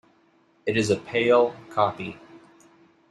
[0.65, 2.17] It is a pale copy.